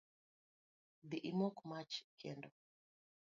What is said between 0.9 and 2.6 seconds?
Dhi imok mach e kendo